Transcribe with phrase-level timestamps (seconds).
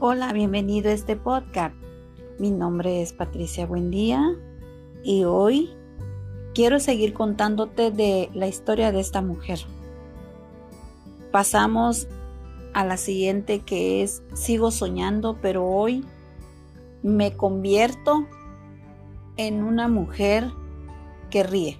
[0.00, 1.74] Hola, bienvenido a este podcast.
[2.38, 4.22] Mi nombre es Patricia Buendía
[5.02, 5.74] y hoy
[6.54, 9.58] quiero seguir contándote de la historia de esta mujer.
[11.32, 12.06] Pasamos
[12.74, 16.04] a la siguiente que es sigo soñando, pero hoy
[17.02, 18.24] me convierto
[19.36, 20.48] en una mujer
[21.28, 21.76] que ríe.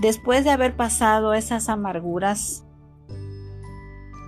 [0.00, 2.64] Después de haber pasado esas amarguras,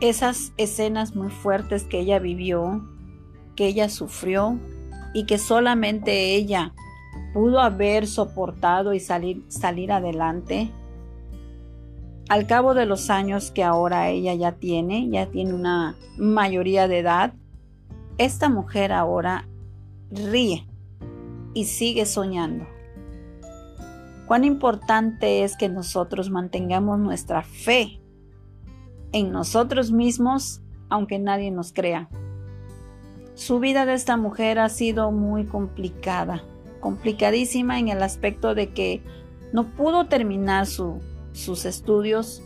[0.02, 2.83] esas escenas muy fuertes que ella vivió,
[3.55, 4.59] que ella sufrió
[5.15, 6.75] y que solamente ella
[7.33, 10.73] pudo haber soportado y salir, salir adelante.
[12.28, 16.98] Al cabo de los años que ahora ella ya tiene, ya tiene una mayoría de
[16.98, 17.34] edad,
[18.19, 19.47] esta mujer ahora
[20.11, 20.66] ríe
[21.55, 22.66] y sigue soñando.
[24.27, 28.02] Cuán importante es que nosotros mantengamos nuestra fe
[29.12, 32.09] en nosotros mismos, aunque nadie nos crea.
[33.34, 36.42] Su vida de esta mujer ha sido muy complicada,
[36.81, 39.03] complicadísima en el aspecto de que
[39.53, 42.42] no pudo terminar sus estudios.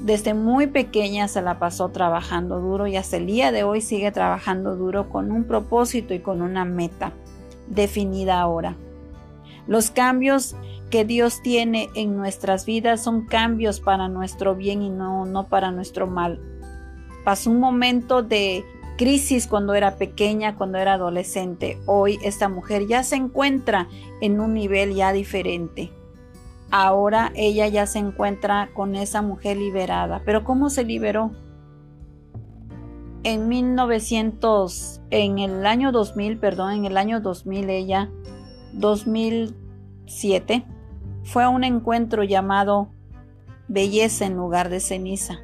[0.00, 4.10] Desde muy pequeña se la pasó trabajando duro y hasta el día de hoy sigue
[4.10, 7.12] trabajando duro con un propósito y con una meta
[7.68, 8.76] definida ahora.
[9.66, 10.56] Los cambios
[10.90, 15.70] que Dios tiene en nuestras vidas son cambios para nuestro bien y no, no para
[15.70, 16.40] nuestro mal.
[17.24, 18.64] Pasó un momento de
[18.98, 21.78] crisis cuando era pequeña, cuando era adolescente.
[21.86, 23.88] Hoy esta mujer ya se encuentra
[24.20, 25.92] en un nivel ya diferente.
[26.70, 30.22] Ahora ella ya se encuentra con esa mujer liberada.
[30.24, 31.30] Pero ¿cómo se liberó?
[33.24, 38.10] En 1900, en el año 2000, perdón, en el año 2000 ella,
[38.72, 40.64] 2007,
[41.24, 42.88] fue a un encuentro llamado
[43.68, 45.38] belleza en lugar de ceniza.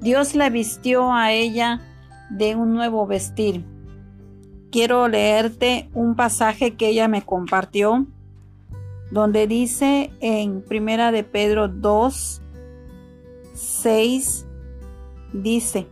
[0.00, 1.80] Dios la vistió a ella
[2.30, 3.64] de un nuevo vestir.
[4.70, 8.06] Quiero leerte un pasaje que ella me compartió,
[9.10, 12.40] donde dice en Primera de Pedro 2,
[13.54, 14.46] 6,
[15.34, 15.86] dice,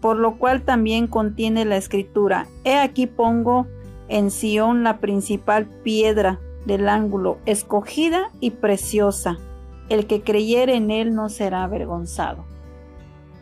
[0.00, 3.66] por lo cual también contiene la escritura, he aquí pongo
[4.08, 9.38] en Sión la principal piedra del ángulo, escogida y preciosa.
[9.88, 12.44] El que creyere en él no será avergonzado.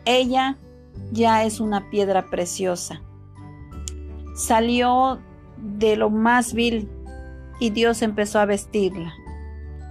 [0.05, 0.57] Ella
[1.11, 3.01] ya es una piedra preciosa.
[4.35, 5.19] Salió
[5.57, 6.89] de lo más vil
[7.59, 9.13] y Dios empezó a vestirla.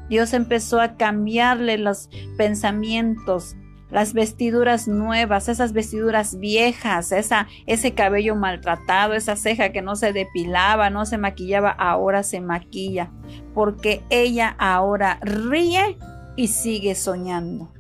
[0.09, 3.57] Dios empezó a cambiarle los pensamientos,
[3.91, 10.13] las vestiduras nuevas, esas vestiduras viejas, esa, ese cabello maltratado, esa ceja que no se
[10.13, 13.11] depilaba, no se maquillaba, ahora se maquilla,
[13.55, 15.99] porque ella ahora ríe
[16.37, 17.73] y sigue soñando.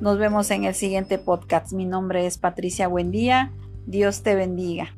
[0.00, 1.72] Nos vemos en el siguiente podcast.
[1.72, 3.52] Mi nombre es Patricia Buendía.
[3.86, 4.94] Dios te bendiga.